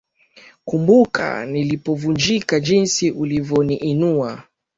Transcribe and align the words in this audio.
Nakumbuka 0.65 1.45
nilipovunjika 1.45 2.59
jinsi 2.59 3.11
ulivyoniinua 3.11 4.43